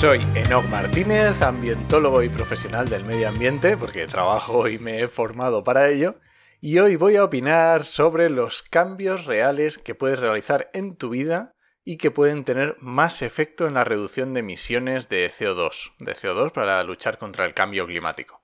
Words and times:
Soy 0.00 0.20
Enoch 0.34 0.64
Martínez, 0.70 1.42
ambientólogo 1.42 2.22
y 2.22 2.30
profesional 2.30 2.88
del 2.88 3.04
medio 3.04 3.28
ambiente, 3.28 3.76
porque 3.76 4.06
trabajo 4.06 4.66
y 4.66 4.78
me 4.78 5.02
he 5.02 5.08
formado 5.08 5.62
para 5.62 5.90
ello, 5.90 6.14
y 6.58 6.78
hoy 6.78 6.96
voy 6.96 7.16
a 7.16 7.24
opinar 7.24 7.84
sobre 7.84 8.30
los 8.30 8.62
cambios 8.62 9.26
reales 9.26 9.76
que 9.76 9.94
puedes 9.94 10.18
realizar 10.18 10.70
en 10.72 10.96
tu 10.96 11.10
vida 11.10 11.54
y 11.84 11.98
que 11.98 12.10
pueden 12.10 12.44
tener 12.44 12.78
más 12.80 13.20
efecto 13.20 13.66
en 13.66 13.74
la 13.74 13.84
reducción 13.84 14.32
de 14.32 14.40
emisiones 14.40 15.10
de 15.10 15.26
CO2, 15.26 15.92
de 15.98 16.14
CO2 16.14 16.50
para 16.52 16.82
luchar 16.82 17.18
contra 17.18 17.44
el 17.44 17.52
cambio 17.52 17.84
climático. 17.84 18.40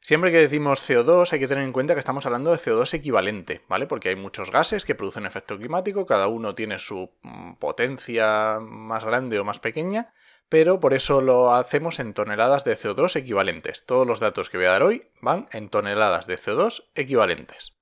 Siempre 0.00 0.32
que 0.32 0.38
decimos 0.38 0.88
CO2 0.88 1.34
hay 1.34 1.38
que 1.38 1.48
tener 1.48 1.64
en 1.64 1.72
cuenta 1.72 1.92
que 1.92 2.00
estamos 2.00 2.24
hablando 2.24 2.50
de 2.50 2.56
CO2 2.56 2.94
equivalente, 2.94 3.60
¿vale? 3.68 3.86
Porque 3.86 4.08
hay 4.08 4.16
muchos 4.16 4.50
gases 4.50 4.86
que 4.86 4.94
producen 4.94 5.26
efecto 5.26 5.58
climático, 5.58 6.06
cada 6.06 6.28
uno 6.28 6.54
tiene 6.54 6.78
su 6.78 7.10
mm, 7.20 7.56
potencia 7.56 8.58
más 8.58 9.04
grande 9.04 9.38
o 9.38 9.44
más 9.44 9.58
pequeña, 9.58 10.14
pero 10.48 10.80
por 10.80 10.94
eso 10.94 11.20
lo 11.20 11.54
hacemos 11.54 12.00
en 12.00 12.14
toneladas 12.14 12.64
de 12.64 12.74
CO2 12.74 13.16
equivalentes. 13.16 13.84
Todos 13.84 14.06
los 14.06 14.20
datos 14.20 14.48
que 14.48 14.56
voy 14.56 14.66
a 14.66 14.70
dar 14.70 14.82
hoy 14.82 15.08
van 15.20 15.48
en 15.52 15.68
toneladas 15.68 16.26
de 16.26 16.36
CO2 16.36 16.90
equivalentes. 16.94 17.74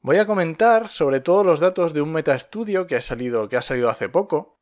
Voy 0.00 0.18
a 0.18 0.26
comentar 0.26 0.88
sobre 0.88 1.20
todos 1.20 1.46
los 1.46 1.60
datos 1.60 1.94
de 1.94 2.02
un 2.02 2.12
metaestudio 2.12 2.86
que 2.86 2.96
ha 2.96 3.00
salido, 3.00 3.48
que 3.48 3.56
ha 3.56 3.62
salido 3.62 3.88
hace 3.88 4.08
poco. 4.08 4.58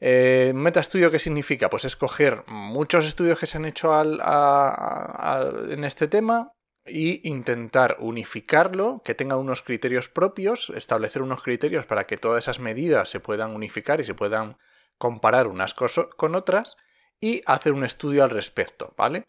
Eh, 0.00 0.52
metaestudio, 0.54 1.10
¿qué 1.10 1.18
significa? 1.18 1.70
Pues 1.70 1.84
escoger 1.84 2.42
muchos 2.46 3.06
estudios 3.06 3.38
que 3.38 3.46
se 3.46 3.58
han 3.58 3.66
hecho 3.66 3.92
en 4.00 5.84
este 5.84 6.08
tema 6.08 6.52
e 6.84 7.20
intentar 7.24 7.96
unificarlo, 8.00 9.02
que 9.04 9.14
tenga 9.14 9.36
unos 9.36 9.62
criterios 9.62 10.08
propios, 10.08 10.70
establecer 10.70 11.20
unos 11.20 11.42
criterios 11.42 11.84
para 11.84 12.06
que 12.06 12.16
todas 12.16 12.44
esas 12.44 12.58
medidas 12.58 13.10
se 13.10 13.20
puedan 13.20 13.54
unificar 13.54 14.00
y 14.00 14.04
se 14.04 14.14
puedan 14.14 14.56
comparar 14.98 15.46
unas 15.46 15.74
cosas 15.74 16.06
con 16.16 16.34
otras 16.34 16.76
y 17.20 17.42
hacer 17.46 17.72
un 17.72 17.84
estudio 17.84 18.24
al 18.24 18.30
respecto, 18.30 18.94
¿vale? 18.96 19.26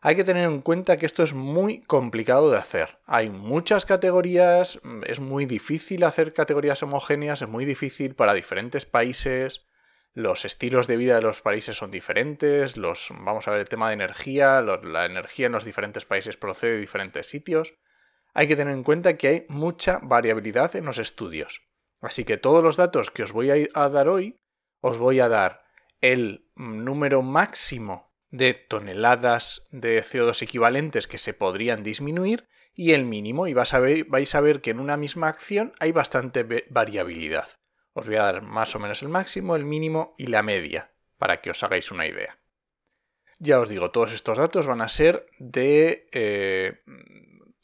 Hay 0.00 0.14
que 0.14 0.24
tener 0.24 0.44
en 0.44 0.60
cuenta 0.60 0.96
que 0.96 1.06
esto 1.06 1.24
es 1.24 1.34
muy 1.34 1.82
complicado 1.82 2.50
de 2.50 2.58
hacer. 2.58 2.98
Hay 3.04 3.30
muchas 3.30 3.84
categorías, 3.84 4.78
es 5.06 5.18
muy 5.18 5.44
difícil 5.46 6.04
hacer 6.04 6.32
categorías 6.32 6.82
homogéneas, 6.84 7.42
es 7.42 7.48
muy 7.48 7.64
difícil 7.64 8.14
para 8.14 8.34
diferentes 8.34 8.86
países, 8.86 9.66
los 10.14 10.44
estilos 10.44 10.86
de 10.86 10.96
vida 10.96 11.16
de 11.16 11.22
los 11.22 11.42
países 11.42 11.76
son 11.76 11.90
diferentes, 11.90 12.76
los, 12.76 13.08
vamos 13.10 13.46
a 13.46 13.52
ver 13.52 13.60
el 13.60 13.68
tema 13.68 13.88
de 13.88 13.94
energía, 13.94 14.60
la 14.60 15.06
energía 15.06 15.46
en 15.46 15.52
los 15.52 15.64
diferentes 15.64 16.04
países 16.04 16.36
procede 16.36 16.72
de 16.72 16.80
diferentes 16.80 17.28
sitios. 17.28 17.74
Hay 18.34 18.48
que 18.48 18.56
tener 18.56 18.74
en 18.74 18.82
cuenta 18.82 19.16
que 19.16 19.28
hay 19.28 19.46
mucha 19.48 19.98
variabilidad 20.02 20.74
en 20.76 20.86
los 20.86 20.98
estudios. 20.98 21.62
Así 22.00 22.24
que 22.24 22.36
todos 22.36 22.62
los 22.62 22.76
datos 22.76 23.10
que 23.10 23.22
os 23.22 23.32
voy 23.32 23.68
a 23.72 23.88
dar 23.88 24.08
hoy 24.08 24.40
os 24.80 24.98
voy 24.98 25.20
a 25.20 25.28
dar 25.28 25.64
el 26.00 26.46
número 26.54 27.22
máximo 27.22 28.12
de 28.30 28.54
toneladas 28.54 29.66
de 29.70 30.00
CO2 30.02 30.42
equivalentes 30.42 31.06
que 31.06 31.18
se 31.18 31.32
podrían 31.32 31.82
disminuir 31.82 32.46
y 32.74 32.92
el 32.92 33.04
mínimo 33.04 33.46
y 33.46 33.54
vais 33.54 33.74
a, 33.74 33.80
ver, 33.80 34.04
vais 34.04 34.34
a 34.34 34.40
ver 34.40 34.60
que 34.60 34.70
en 34.70 34.80
una 34.80 34.96
misma 34.96 35.28
acción 35.28 35.72
hay 35.80 35.92
bastante 35.92 36.66
variabilidad. 36.70 37.48
Os 37.92 38.06
voy 38.06 38.16
a 38.16 38.22
dar 38.22 38.42
más 38.42 38.74
o 38.76 38.78
menos 38.78 39.02
el 39.02 39.08
máximo, 39.08 39.56
el 39.56 39.64
mínimo 39.64 40.14
y 40.16 40.26
la 40.26 40.42
media 40.42 40.92
para 41.16 41.40
que 41.40 41.50
os 41.50 41.62
hagáis 41.64 41.90
una 41.90 42.06
idea. 42.06 42.38
Ya 43.40 43.60
os 43.60 43.68
digo, 43.68 43.90
todos 43.90 44.12
estos 44.12 44.38
datos 44.38 44.66
van 44.66 44.80
a 44.80 44.88
ser 44.88 45.26
de 45.38 46.08
eh, 46.12 46.82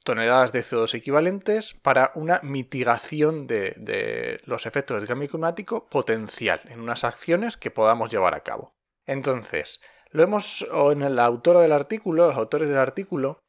toneladas 0.04 0.53
de 0.53 0.60
CO2 0.60 0.94
equivalentes 0.94 1.75
para 1.75 2.12
una 2.15 2.41
mitigación 2.42 3.47
de, 3.47 4.41
los 4.44 4.66
efectos 4.66 4.98
del 5.00 5.09
cambio 5.09 5.28
climático 5.28 5.87
potencial 5.87 6.60
en 6.66 6.81
unas 6.81 7.03
acciones 7.03 7.56
que 7.56 7.70
podamos 7.70 8.10
llevar 8.10 8.34
a 8.34 8.42
cabo. 8.42 8.75
Entonces, 9.06 9.81
lo 10.10 10.22
hemos, 10.22 10.62
o 10.70 10.92
en 10.92 11.03
el 11.03 11.19
autor 11.19 11.59
del 11.59 11.72
artículo, 11.72 12.28
los 12.28 12.37
autores 12.37 12.69
del 12.69 12.78
artículo, 12.78 13.41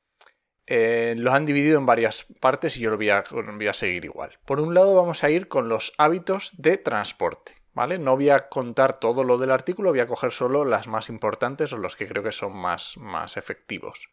eh, 0.67 1.13
los 1.17 1.33
han 1.33 1.45
dividido 1.45 1.77
en 1.77 1.85
varias 1.85 2.25
partes 2.39 2.77
y 2.77 2.81
yo 2.81 2.89
lo 2.89 2.97
voy 2.97 3.11
a, 3.11 3.23
voy 3.29 3.67
a 3.67 3.73
seguir 3.73 4.05
igual. 4.05 4.39
Por 4.45 4.59
un 4.59 4.73
lado 4.73 4.95
vamos 4.95 5.23
a 5.23 5.29
ir 5.29 5.47
con 5.47 5.69
los 5.69 5.93
hábitos 5.97 6.51
de 6.57 6.77
transporte. 6.77 7.53
¿Vale? 7.73 7.99
No 7.99 8.15
voy 8.15 8.29
a 8.29 8.47
contar 8.47 9.01
todo 9.01 9.25
lo 9.25 9.37
del 9.37 9.51
artículo, 9.51 9.89
voy 9.89 9.99
a 9.99 10.07
coger 10.07 10.31
solo 10.31 10.63
las 10.63 10.87
más 10.87 11.09
importantes 11.09 11.73
o 11.73 11.77
los 11.77 11.97
que 11.97 12.07
creo 12.07 12.23
que 12.23 12.31
son 12.31 12.55
más, 12.55 12.95
más 12.95 13.35
efectivos. 13.35 14.09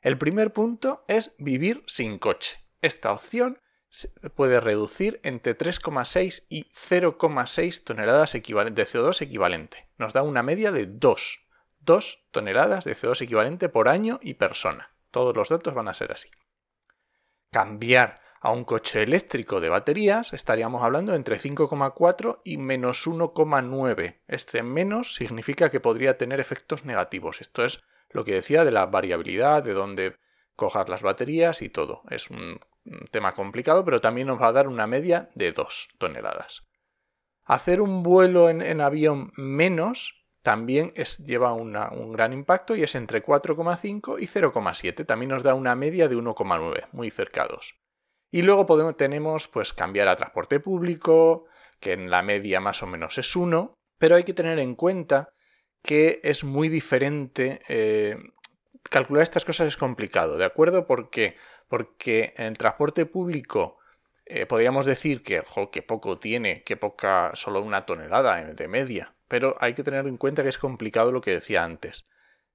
El 0.00 0.16
primer 0.16 0.52
punto 0.52 1.04
es 1.08 1.34
vivir 1.38 1.82
sin 1.86 2.18
coche. 2.18 2.58
Esta 2.82 3.12
opción 3.12 3.58
puede 4.34 4.60
reducir 4.60 5.18
entre 5.22 5.56
3,6 5.56 6.44
y 6.48 6.64
0,6 6.64 7.84
toneladas 7.84 8.32
de 8.32 8.42
CO2 8.42 9.22
equivalente. 9.22 9.88
Nos 9.96 10.12
da 10.12 10.22
una 10.22 10.42
media 10.42 10.72
de 10.72 10.86
2. 10.86 11.38
2 11.80 12.26
toneladas 12.30 12.84
de 12.84 12.94
CO2 12.94 13.22
equivalente 13.22 13.68
por 13.68 13.88
año 13.88 14.20
y 14.22 14.34
persona. 14.34 14.92
Todos 15.10 15.34
los 15.34 15.48
datos 15.48 15.74
van 15.74 15.88
a 15.88 15.94
ser 15.94 16.12
así. 16.12 16.30
Cambiar 17.50 18.20
a 18.40 18.52
un 18.52 18.64
coche 18.64 19.02
eléctrico 19.02 19.60
de 19.60 19.68
baterías 19.68 20.32
estaríamos 20.32 20.82
hablando 20.84 21.14
entre 21.14 21.38
5,4 21.38 22.40
y 22.44 22.58
menos 22.58 23.06
1,9. 23.06 24.20
Este 24.28 24.62
menos 24.62 25.14
significa 25.14 25.70
que 25.70 25.80
podría 25.80 26.18
tener 26.18 26.38
efectos 26.38 26.84
negativos. 26.84 27.40
Esto 27.40 27.64
es 27.64 27.82
lo 28.10 28.24
que 28.24 28.34
decía 28.34 28.64
de 28.64 28.70
la 28.70 28.86
variabilidad, 28.86 29.62
de 29.62 29.72
dónde 29.72 30.16
cojar 30.56 30.88
las 30.88 31.02
baterías 31.02 31.62
y 31.62 31.68
todo. 31.68 32.02
Es 32.10 32.30
un 32.30 32.60
tema 33.10 33.34
complicado, 33.34 33.84
pero 33.84 34.00
también 34.00 34.26
nos 34.26 34.40
va 34.40 34.48
a 34.48 34.52
dar 34.52 34.68
una 34.68 34.86
media 34.86 35.30
de 35.34 35.52
2 35.52 35.88
toneladas. 35.98 36.66
Hacer 37.44 37.80
un 37.80 38.02
vuelo 38.02 38.50
en, 38.50 38.80
avión 38.80 39.32
menos 39.36 40.26
también 40.42 40.92
es, 40.96 41.18
lleva 41.18 41.54
un 41.54 42.12
gran 42.12 42.32
impacto 42.32 42.76
y 42.76 42.82
es 42.82 42.94
entre 42.94 43.24
4,5 43.24 44.20
y 44.20 44.26
0,7. 44.26 45.06
También 45.06 45.30
nos 45.30 45.42
da 45.42 45.54
una 45.54 45.74
media 45.74 46.08
de 46.08 46.16
1,9, 46.16 46.88
muy 46.92 47.10
cercados. 47.10 47.74
Y 48.30 48.42
luego 48.42 48.66
podemos, 48.66 48.96
tenemos 48.96 49.48
pues 49.48 49.72
cambiar 49.72 50.08
a 50.08 50.16
transporte 50.16 50.60
público, 50.60 51.46
que 51.80 51.92
en 51.92 52.10
la 52.10 52.22
media 52.22 52.60
más 52.60 52.82
o 52.82 52.86
menos 52.86 53.16
es 53.16 53.34
1, 53.34 53.74
pero 53.98 54.16
hay 54.16 54.24
que 54.24 54.34
tener 54.34 54.58
en 54.58 54.74
cuenta 54.74 55.30
que 55.82 56.20
es 56.22 56.44
muy 56.44 56.68
diferente. 56.68 57.62
Eh, 57.68 58.16
calcular 58.82 59.22
estas 59.22 59.44
cosas 59.44 59.68
es 59.68 59.76
complicado, 59.76 60.36
¿de 60.36 60.44
acuerdo? 60.44 60.86
¿Por 60.86 61.10
qué? 61.10 61.36
Porque 61.68 62.34
en 62.36 62.46
el 62.46 62.58
transporte 62.58 63.06
público 63.06 63.78
eh, 64.26 64.46
podríamos 64.46 64.86
decir 64.86 65.22
que, 65.22 65.42
que 65.72 65.82
poco 65.82 66.18
tiene, 66.18 66.62
que 66.62 66.76
poca, 66.76 67.32
solo 67.34 67.62
una 67.62 67.86
tonelada 67.86 68.42
de 68.42 68.68
media, 68.68 69.14
pero 69.26 69.56
hay 69.60 69.74
que 69.74 69.84
tener 69.84 70.06
en 70.06 70.16
cuenta 70.16 70.42
que 70.42 70.48
es 70.50 70.58
complicado 70.58 71.12
lo 71.12 71.20
que 71.20 71.32
decía 71.32 71.64
antes. 71.64 72.06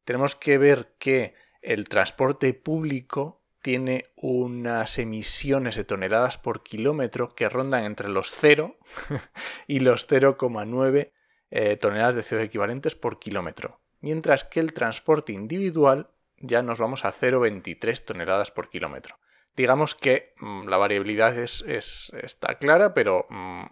Tenemos 0.06 0.36
que 0.36 0.58
ver 0.58 0.94
que 1.00 1.34
el 1.62 1.88
transporte 1.88 2.54
público 2.54 3.42
tiene 3.64 4.08
unas 4.18 5.00
emisiones 5.00 5.78
de 5.78 5.86
toneladas 5.86 6.38
por 6.38 6.62
kilómetro 6.64 7.34
que 7.34 7.48
rondan 7.48 7.86
entre 7.86 8.10
los 8.10 8.30
0 8.32 8.78
y 9.68 9.80
los 9.80 10.08
0,9 10.10 11.13
eh, 11.56 11.78
toneladas 11.78 12.16
de 12.16 12.22
CO2 12.22 12.46
equivalentes 12.46 12.96
por 12.96 13.20
kilómetro, 13.20 13.80
mientras 14.02 14.44
que 14.44 14.60
el 14.60 14.74
transporte 14.74 15.34
individual 15.34 16.10
ya 16.40 16.64
nos 16.64 16.80
vamos 16.80 17.06
a 17.06 17.14
0,23 17.14 18.04
toneladas 18.04 18.50
por 18.50 18.70
kilómetro. 18.70 19.18
Digamos 19.56 19.94
que 19.94 20.34
mm, 20.40 20.68
la 20.68 20.78
variabilidad 20.78 21.38
es, 21.38 21.64
está 21.68 22.56
clara, 22.56 22.96
pero 22.96 23.28
mm, 23.30 23.66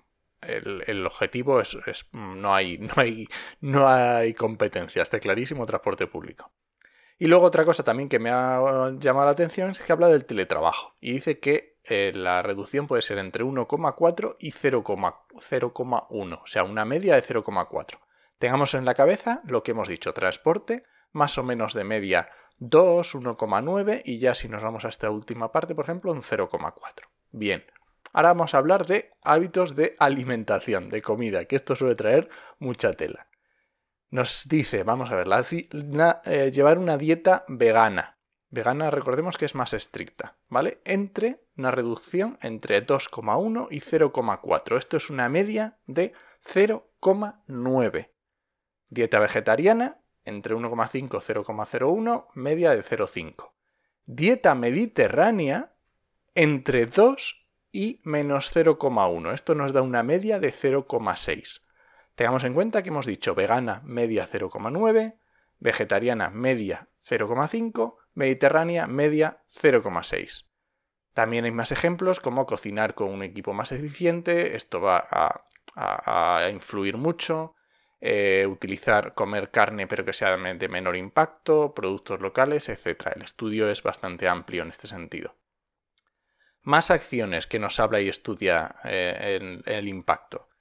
el, 0.44 1.08
objetivo 1.08 1.60
es, 1.60 1.76
mm, 2.12 2.40
no, 2.40 2.54
hay, 2.54 2.78
no, 2.78 2.94
hay, 2.98 3.28
no 3.62 3.90
hay 3.90 4.36
competencia, 4.36 5.02
está 5.02 5.20
clarísimo 5.20 5.66
transporte 5.66 6.06
público. 6.06 6.52
Y 7.18 7.26
luego 7.26 7.48
otra 7.48 7.66
cosa 7.66 7.84
también 7.84 8.10
que 8.10 8.20
me 8.20 8.30
ha 8.30 8.92
llamado 9.00 9.26
la 9.26 9.32
atención 9.32 9.72
es 9.72 9.80
que 9.80 9.92
habla 9.92 10.08
del 10.08 10.26
teletrabajo 10.26 10.94
y 11.02 11.14
dice 11.14 11.40
que 11.40 11.71
eh, 11.84 12.12
la 12.14 12.42
reducción 12.42 12.88
puede 12.88 13.02
ser 13.02 13.18
entre 13.18 13.44
1,4 13.44 14.36
y 14.40 14.52
0,1, 14.52 16.42
o 16.42 16.48
sea, 16.48 16.64
una 16.64 16.86
media 16.86 17.16
de 17.16 17.24
0,4. 17.24 18.00
Tengamos 18.38 18.74
en 18.74 18.86
la 18.86 18.94
cabeza 18.94 19.42
lo 19.46 19.64
que 19.64 19.72
hemos 19.72 19.88
dicho, 19.88 20.14
transporte, 20.14 20.84
más 21.12 21.38
o 21.38 21.44
menos 21.44 21.74
de 21.74 21.84
media 21.84 22.30
2, 22.58 23.16
1,9 23.16 24.02
y 24.06 24.20
ya 24.20 24.36
si 24.36 24.48
nos 24.48 24.64
vamos 24.64 24.86
a 24.86 24.90
esta 24.90 25.10
última 25.10 25.52
parte, 25.52 25.76
por 25.76 25.86
ejemplo, 25.86 26.12
un 26.12 26.22
0,4. 26.22 26.74
Bien, 27.32 27.64
ahora 28.14 28.30
vamos 28.30 28.54
a 28.54 28.60
hablar 28.60 28.86
de 28.86 29.12
hábitos 29.24 29.76
de 29.76 29.96
alimentación, 30.00 30.90
de 30.90 31.02
comida, 31.02 31.46
que 31.46 31.56
esto 31.56 31.76
suele 31.76 31.96
traer 31.96 32.30
mucha 32.60 32.94
tela. 32.94 33.28
Nos 34.12 34.48
dice, 34.48 34.84
vamos 34.84 35.10
a 35.10 35.16
ver, 35.16 35.28
eh, 36.26 36.52
llevar 36.52 36.78
una 36.78 36.98
dieta 36.98 37.46
vegana. 37.48 38.18
Vegana, 38.50 38.92
recordemos 38.92 39.38
que 39.38 39.46
es 39.46 39.56
más 39.56 39.74
estricta, 39.74 40.36
¿vale? 40.50 40.82
Entre 40.84 41.46
una 41.62 41.72
reducción 41.72 42.38
entre 42.42 42.86
2,1 42.86 43.68
y 43.70 43.80
0,4. 43.80 44.78
Esto 44.78 44.98
es 44.98 45.10
una 45.10 45.30
media 45.30 45.78
de 45.86 46.14
0,9. 46.44 48.10
Dieta 48.90 49.20
vegetariana, 49.20 50.02
entre 50.26 50.56
1,5 50.56 50.96
y 50.96 51.08
0,01, 51.08 52.28
media 52.34 52.72
de 52.72 52.84
0,5. 52.84 53.52
Dieta 54.06 54.56
mediterránea, 54.56 55.74
entre 56.36 56.88
2 56.88 57.48
y 57.72 58.02
menos 58.04 58.54
0,1. 58.54 59.34
Esto 59.34 59.56
nos 59.56 59.72
da 59.72 59.82
una 59.82 60.04
media 60.04 60.40
de 60.40 60.52
0,6. 60.52 61.62
Tengamos 62.16 62.44
en 62.44 62.54
cuenta 62.54 62.84
que 62.84 62.90
hemos 62.90 63.06
dicho 63.06 63.36
vegana 63.36 63.82
media 63.86 64.28
0,9, 64.28 65.16
vegetariana 65.60 66.30
media 66.32 66.88
0,5, 67.08 67.98
mediterránea 68.16 68.88
media 68.88 69.44
0,6. 69.62 70.51
También 71.14 71.46
hay 71.46 71.52
más 71.52 71.72
ejemplos 71.72 72.20
como 72.20 72.46
cocinar 72.46 72.96
con 72.96 73.10
un 73.10 73.24
equipo 73.24 73.54
más 73.54 73.72
eficiente, 73.72 74.56
esto 74.56 74.82
va 74.82 75.08
a, 75.10 76.50
influir 76.52 76.98
mucho, 76.98 77.56
eh, 78.02 78.46
utilizar 78.50 79.14
comer 79.14 79.52
carne 79.52 79.88
pero 79.88 80.04
que 80.04 80.14
sea 80.14 80.36
de 80.36 80.68
menor 80.68 80.96
impacto, 80.96 81.74
productos 81.74 82.20
locales, 82.20 82.68
etc. 82.70 83.14
El 83.16 83.24
estudio 83.24 83.70
es 83.70 83.84
bastante 83.84 84.28
amplio 84.28 84.64
en 84.64 84.70
este 84.70 84.88
sentido. 84.88 85.36
Más 86.64 86.92
acciones 86.92 87.48
que 87.48 87.60
nos 87.60 87.80
habla 87.80 88.02
y 88.02 88.10
estudia 88.10 88.76
eh, 88.84 89.62
el 89.66 89.88
impacto 89.88 90.52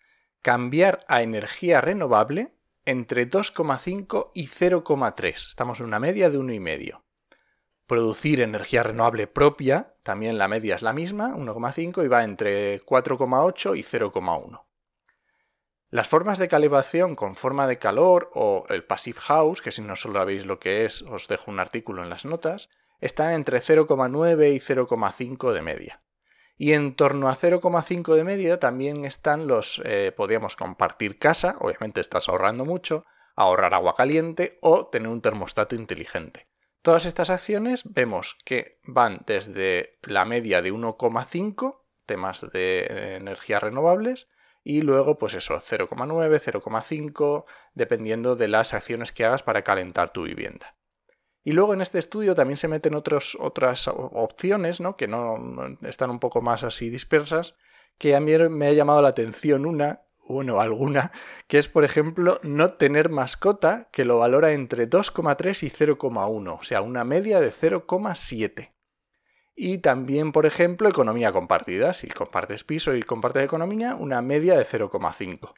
cambiar 0.43 0.99
a 1.08 1.23
energía 1.23 1.81
renovable 1.81 2.53
entre 2.85 3.29
2,5 3.29 4.31
y 4.35 4.46
0,3. 4.46 5.49
Estamos 5.49 5.81
en 5.81 5.87
una 5.87 6.00
media 6.00 6.31
de 6.31 6.38
1,5. 6.38 7.03
Producir 7.91 8.41
energía 8.41 8.85
renovable 8.85 9.27
propia, 9.27 9.95
también 10.05 10.39
la 10.39 10.47
media 10.47 10.77
es 10.77 10.83
la 10.83 10.93
misma, 10.93 11.35
1,5 11.35 12.05
y 12.05 12.07
va 12.07 12.23
entre 12.23 12.81
4,8 12.83 13.77
y 13.77 13.83
0,1. 13.83 14.63
Las 15.91 16.07
formas 16.07 16.39
de 16.39 16.47
calibración 16.47 17.17
con 17.17 17.35
forma 17.35 17.67
de 17.67 17.79
calor 17.79 18.31
o 18.33 18.65
el 18.69 18.85
Passive 18.85 19.19
House, 19.19 19.61
que 19.61 19.73
si 19.73 19.83
no 19.83 19.97
solo 19.97 20.21
sabéis 20.21 20.47
lo 20.47 20.61
que 20.61 20.85
es, 20.85 21.03
os 21.03 21.27
dejo 21.27 21.51
un 21.51 21.59
artículo 21.59 22.05
en 22.05 22.11
las 22.11 22.25
notas, 22.25 22.69
están 23.01 23.33
entre 23.33 23.59
0,9 23.59 24.55
y 24.55 24.61
0,5 24.61 25.53
de 25.53 25.63
media. 25.63 26.03
Y 26.57 26.75
en 26.75 26.95
torno 26.95 27.29
a 27.29 27.35
0,5 27.35 28.15
de 28.15 28.23
media 28.23 28.61
también 28.61 29.05
están 29.05 29.49
los, 29.49 29.83
eh, 29.85 30.13
podríamos 30.17 30.55
compartir 30.55 31.19
casa, 31.19 31.57
obviamente 31.59 32.01
estás 32.01 32.29
ahorrando 32.29 32.65
mucho, 32.65 33.05
ahorrar 33.35 33.75
agua 33.75 33.97
caliente 33.97 34.59
o 34.61 34.87
tener 34.87 35.09
un 35.09 35.23
termostato 35.23 35.75
inteligente. 35.75 36.50
Todas 36.82 37.05
estas 37.05 37.29
acciones 37.29 37.82
vemos 37.85 38.38
que 38.44 38.79
van 38.85 39.21
desde 39.27 39.99
la 40.03 40.25
media 40.25 40.62
de 40.62 40.73
1,5, 40.73 41.82
temas 42.06 42.41
de 42.53 42.81
eh, 42.81 43.17
energías 43.17 43.62
renovables, 43.62 44.29
y 44.62 44.82
luego 44.82 45.19
pues 45.19 45.35
eso, 45.35 45.55
0,9, 45.56 46.41
0,5, 46.41 47.44
dependiendo 47.75 48.35
de 48.35 48.49
las 48.49 48.75
acciones 48.75 49.12
que 49.12 49.25
hagas 49.25 49.43
para 49.43 49.62
calentar 49.62 50.11
tu 50.11 50.25
vivienda. 50.25 50.77
Y 51.43 51.53
luego 51.53 51.73
en 51.73 51.81
este 51.81 51.99
estudio 51.99 52.35
también 52.35 52.59
se 52.59 52.69
meten 52.69 52.94
otras 52.94 53.37
opciones, 53.38 54.81
¿no? 54.81 54.97
que 54.97 55.09
no 55.09 55.79
están 55.82 56.11
un 56.11 56.19
poco 56.19 56.43
más 56.43 56.65
así 56.65 56.91
dispersas, 56.91 57.55
que 57.97 58.15
a 58.15 58.21
mí 58.21 58.37
me 58.50 58.67
ha 58.67 58.73
llamado 58.73 59.00
la 59.00 59.09
atención 59.09 59.65
una, 59.65 60.03
bueno, 60.31 60.61
alguna, 60.61 61.12
que 61.47 61.59
es, 61.59 61.69
por 61.69 61.85
ejemplo, 61.85 62.41
no 62.43 62.71
tener 62.75 63.09
mascota, 63.09 63.88
que 63.93 64.05
lo 64.05 64.19
valora 64.19 64.53
entre 64.53 64.88
2,3 64.88 65.62
y 65.62 65.71
0,1, 65.71 66.59
o 66.59 66.62
sea, 66.62 66.82
una 66.82 67.05
media 67.05 67.41
de 67.41 67.50
0,7. 67.50 68.73
Y 69.55 69.79
también, 69.79 70.32
por 70.32 70.47
ejemplo, 70.47 70.88
economía 70.88 71.32
compartida, 71.32 71.93
si 71.93 72.09
compartes 72.09 72.65
piso 72.65 72.94
y 72.94 73.03
compartes 73.03 73.44
economía, 73.44 73.94
una 73.94 74.23
media 74.23 74.56
de 74.56 74.65
0,5 74.65 75.55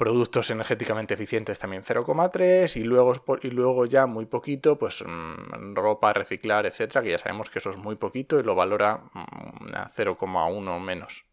productos 0.00 0.48
energéticamente 0.48 1.12
eficientes 1.12 1.58
también 1.58 1.82
0,3 1.82 2.74
y 2.74 2.84
luego, 2.84 3.12
y 3.42 3.50
luego 3.50 3.84
ya 3.84 4.06
muy 4.06 4.24
poquito, 4.24 4.78
pues 4.78 5.04
mm, 5.06 5.74
ropa, 5.74 6.14
reciclar, 6.14 6.64
etcétera, 6.64 7.02
que 7.02 7.10
ya 7.10 7.18
sabemos 7.18 7.50
que 7.50 7.58
eso 7.58 7.70
es 7.70 7.76
muy 7.76 7.96
poquito 7.96 8.40
y 8.40 8.42
lo 8.42 8.54
valora 8.54 9.02
mm, 9.12 9.74
a 9.74 9.90
0,1 9.90 10.80
menos. 10.80 11.26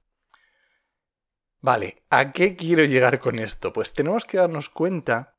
Vale, 1.59 2.03
¿a 2.09 2.31
qué 2.31 2.55
quiero 2.55 2.83
llegar 2.85 3.19
con 3.19 3.39
esto? 3.39 3.73
Pues 3.73 3.93
tenemos 3.93 4.25
que 4.25 4.37
darnos 4.37 4.69
cuenta 4.69 5.37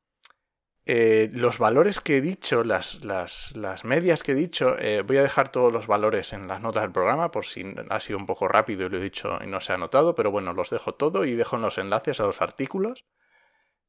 eh, 0.91 1.29
los 1.33 1.59
valores 1.59 2.01
que 2.01 2.17
he 2.17 2.21
dicho, 2.23 2.65
las, 2.65 3.05
las, 3.05 3.85
medias 3.85 4.23
que 4.23 4.33
he 4.33 4.35
dicho, 4.35 4.75
eh, 4.79 5.03
voy 5.03 5.19
a 5.19 5.23
dejar 5.23 5.53
todos 5.53 5.71
los 5.71 5.87
valores 5.87 6.33
en 6.33 6.49
las 6.49 6.63
notas 6.63 6.83
del 6.83 6.93
programa 6.93 7.31
por 7.31 7.45
si 7.45 7.63
ha 7.91 8.01
sido 8.01 8.19
un 8.19 8.25
poco 8.25 8.49
rápido 8.49 8.87
y 8.87 8.89
lo 8.89 8.97
he 8.97 9.03
dicho 9.03 9.39
y 9.45 9.47
no 9.47 9.61
se 9.61 9.75
ha 9.75 9.77
notado, 9.77 10.15
pero 10.15 10.31
bueno, 10.31 10.55
los 10.55 10.71
dejo 10.71 10.95
todo 10.95 11.27
y 11.27 11.35
dejo 11.35 11.59
los 11.59 11.77
enlaces 11.77 12.21
a 12.21 12.25
los 12.25 12.41
artículos. 12.41 13.05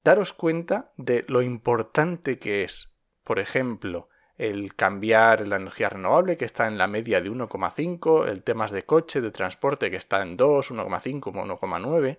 Daros 0.03 0.33
cuenta 0.33 0.91
de 0.97 1.23
lo 1.29 1.41
importante 1.41 2.37
que 2.37 2.63
es, 2.63 2.93
por 3.23 3.39
ejemplo, 3.39 4.09
el 4.39 4.73
cambiar 4.73 5.45
la 5.47 5.57
energía 5.57 5.89
renovable 5.89 6.37
que 6.37 6.45
está 6.45 6.67
en 6.67 6.77
la 6.77 6.87
media 6.87 7.21
de 7.21 7.29
1,5, 7.29 8.27
el 8.27 8.41
temas 8.41 8.71
de 8.71 8.85
coche, 8.85 9.21
de 9.21 9.31
transporte 9.31 9.91
que 9.91 9.97
está 9.97 10.23
en 10.23 10.37
2, 10.37 10.71
1,5, 10.71 11.21
1,9 11.21 12.17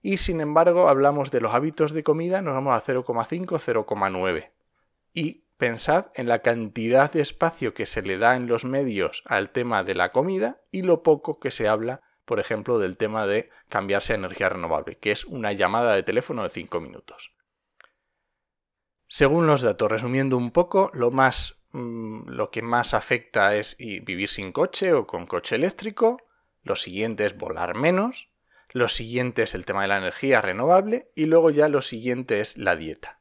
y 0.00 0.16
sin 0.16 0.40
embargo 0.40 0.88
hablamos 0.88 1.30
de 1.30 1.40
los 1.40 1.54
hábitos 1.54 1.92
de 1.92 2.02
comida, 2.02 2.40
nos 2.40 2.54
vamos 2.54 2.74
a 2.74 2.84
0,5, 2.84 3.58
0,9. 3.58 4.50
Y 5.12 5.44
pensad 5.58 6.06
en 6.14 6.28
la 6.28 6.38
cantidad 6.38 7.12
de 7.12 7.20
espacio 7.20 7.74
que 7.74 7.84
se 7.84 8.00
le 8.00 8.16
da 8.16 8.36
en 8.36 8.46
los 8.46 8.64
medios 8.64 9.22
al 9.26 9.50
tema 9.50 9.84
de 9.84 9.94
la 9.94 10.10
comida 10.10 10.60
y 10.70 10.82
lo 10.82 11.02
poco 11.02 11.38
que 11.38 11.50
se 11.50 11.68
habla, 11.68 12.00
por 12.24 12.40
ejemplo, 12.40 12.78
del 12.78 12.96
tema 12.96 13.26
de 13.26 13.50
cambiarse 13.68 14.14
a 14.14 14.16
energía 14.16 14.48
renovable, 14.48 14.96
que 14.96 15.10
es 15.10 15.24
una 15.24 15.52
llamada 15.52 15.94
de 15.94 16.02
teléfono 16.02 16.44
de 16.44 16.50
5 16.50 16.80
minutos. 16.80 17.32
Según 19.06 19.46
los 19.46 19.62
datos, 19.62 19.90
resumiendo 19.90 20.36
un 20.36 20.50
poco, 20.50 20.90
lo 20.94 21.10
más 21.10 21.57
lo 21.72 22.50
que 22.50 22.62
más 22.62 22.94
afecta 22.94 23.54
es 23.56 23.76
vivir 23.78 24.28
sin 24.28 24.52
coche 24.52 24.92
o 24.92 25.06
con 25.06 25.26
coche 25.26 25.56
eléctrico, 25.56 26.22
lo 26.62 26.76
siguiente 26.76 27.24
es 27.24 27.36
volar 27.36 27.74
menos, 27.74 28.30
lo 28.70 28.88
siguiente 28.88 29.42
es 29.42 29.54
el 29.54 29.64
tema 29.64 29.82
de 29.82 29.88
la 29.88 29.98
energía 29.98 30.40
renovable. 30.40 31.10
Y 31.14 31.26
luego 31.26 31.50
ya 31.50 31.68
lo 31.68 31.82
siguiente 31.82 32.40
es 32.40 32.56
la 32.56 32.76
dieta. 32.76 33.20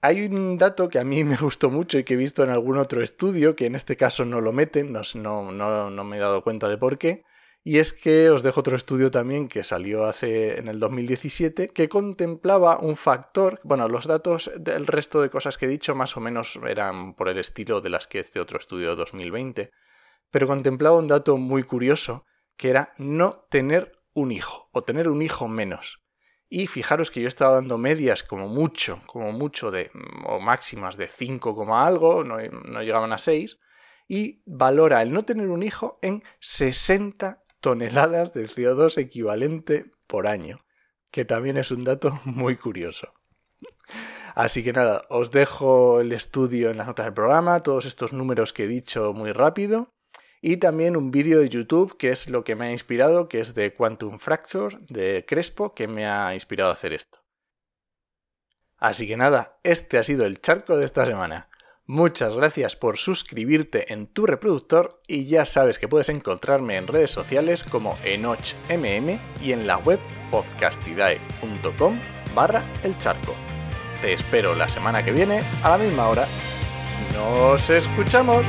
Hay 0.00 0.22
un 0.24 0.58
dato 0.58 0.88
que 0.88 0.98
a 0.98 1.04
mí 1.04 1.24
me 1.24 1.36
gustó 1.36 1.70
mucho 1.70 1.98
y 1.98 2.04
que 2.04 2.14
he 2.14 2.16
visto 2.16 2.42
en 2.44 2.50
algún 2.50 2.78
otro 2.78 3.02
estudio, 3.02 3.56
que 3.56 3.66
en 3.66 3.74
este 3.74 3.96
caso 3.96 4.24
no 4.24 4.40
lo 4.40 4.52
meten, 4.52 4.92
no, 4.92 5.52
no, 5.52 6.04
me 6.04 6.16
he 6.16 6.20
dado 6.20 6.42
cuenta 6.42 6.68
de 6.68 6.78
por 6.78 6.98
qué, 6.98 7.24
y 7.64 7.78
es 7.78 7.92
que 7.92 8.30
os 8.30 8.42
dejo 8.42 8.60
otro 8.60 8.76
estudio 8.76 9.10
también 9.10 9.48
que 9.48 9.62
salió 9.62 10.06
hace 10.06 10.58
en 10.58 10.66
el 10.66 10.80
2017 10.80 11.68
que 11.68 11.88
contemplaba 11.88 12.78
un 12.78 12.96
factor, 12.96 13.60
bueno, 13.62 13.86
los 13.86 14.06
datos 14.06 14.50
del 14.58 14.86
resto 14.86 15.22
de 15.22 15.30
cosas 15.30 15.58
que 15.58 15.66
he 15.66 15.68
dicho 15.68 15.94
más 15.94 16.16
o 16.16 16.20
menos 16.20 16.58
eran 16.66 17.14
por 17.14 17.28
el 17.28 17.38
estilo 17.38 17.80
de 17.80 17.90
las 17.90 18.08
que 18.08 18.18
este 18.18 18.40
otro 18.40 18.58
estudio 18.58 18.90
de 18.90 18.96
2020, 18.96 19.70
pero 20.30 20.48
contemplaba 20.48 20.96
un 20.96 21.06
dato 21.06 21.36
muy 21.36 21.62
curioso 21.62 22.24
que 22.56 22.70
era 22.70 22.94
no 22.98 23.46
tener 23.48 23.92
un 24.12 24.32
hijo 24.32 24.68
o 24.72 24.82
tener 24.82 25.08
un 25.08 25.22
hijo 25.22 25.46
menos. 25.46 26.00
Y 26.48 26.66
fijaros 26.66 27.10
que 27.10 27.22
yo 27.22 27.28
estaba 27.28 27.54
dando 27.54 27.78
medias 27.78 28.24
como 28.24 28.48
mucho, 28.48 29.00
como 29.06 29.32
mucho 29.32 29.70
de, 29.70 29.90
o 30.26 30.38
máximas 30.40 30.96
de 30.96 31.08
5, 31.08 31.74
algo, 31.74 32.24
no, 32.24 32.38
no 32.40 32.82
llegaban 32.82 33.12
a 33.12 33.18
6, 33.18 33.58
y 34.06 34.42
valora 34.44 35.00
el 35.00 35.12
no 35.12 35.24
tener 35.24 35.48
un 35.48 35.62
hijo 35.62 35.98
en 36.02 36.22
60 36.40 37.41
toneladas 37.62 38.34
de 38.34 38.46
CO2 38.46 38.98
equivalente 38.98 39.86
por 40.06 40.26
año, 40.26 40.60
que 41.10 41.24
también 41.24 41.56
es 41.56 41.70
un 41.70 41.84
dato 41.84 42.20
muy 42.26 42.56
curioso. 42.56 43.14
Así 44.34 44.62
que 44.62 44.72
nada, 44.72 45.06
os 45.08 45.30
dejo 45.30 46.00
el 46.00 46.12
estudio 46.12 46.70
en 46.70 46.78
las 46.78 46.86
notas 46.86 47.06
del 47.06 47.14
programa, 47.14 47.62
todos 47.62 47.86
estos 47.86 48.12
números 48.12 48.52
que 48.52 48.64
he 48.64 48.68
dicho 48.68 49.12
muy 49.14 49.32
rápido, 49.32 49.92
y 50.40 50.56
también 50.56 50.96
un 50.96 51.10
vídeo 51.10 51.38
de 51.38 51.48
YouTube 51.48 51.96
que 51.96 52.10
es 52.10 52.28
lo 52.28 52.42
que 52.42 52.56
me 52.56 52.66
ha 52.66 52.72
inspirado, 52.72 53.28
que 53.28 53.40
es 53.40 53.54
de 53.54 53.74
Quantum 53.74 54.18
Fracture 54.18 54.78
de 54.88 55.24
Crespo, 55.26 55.74
que 55.74 55.86
me 55.86 56.06
ha 56.06 56.34
inspirado 56.34 56.70
a 56.70 56.74
hacer 56.74 56.92
esto. 56.92 57.18
Así 58.78 59.06
que 59.06 59.16
nada, 59.16 59.58
este 59.62 59.98
ha 59.98 60.02
sido 60.02 60.26
el 60.26 60.40
charco 60.40 60.76
de 60.76 60.84
esta 60.84 61.06
semana. 61.06 61.48
Muchas 61.92 62.34
gracias 62.34 62.74
por 62.74 62.96
suscribirte 62.96 63.92
en 63.92 64.06
tu 64.06 64.24
reproductor 64.24 64.98
y 65.06 65.26
ya 65.26 65.44
sabes 65.44 65.78
que 65.78 65.88
puedes 65.88 66.08
encontrarme 66.08 66.78
en 66.78 66.86
redes 66.86 67.10
sociales 67.10 67.64
como 67.64 67.98
enochmm 68.02 69.18
y 69.42 69.52
en 69.52 69.66
la 69.66 69.76
web 69.76 70.00
podcastidae.com 70.30 72.00
barra 72.34 72.64
el 72.82 72.96
charco. 72.96 73.34
Te 74.00 74.14
espero 74.14 74.54
la 74.54 74.70
semana 74.70 75.04
que 75.04 75.12
viene 75.12 75.42
a 75.62 75.76
la 75.76 75.76
misma 75.84 76.08
hora. 76.08 76.26
¡Nos 77.14 77.68
escuchamos! 77.68 78.46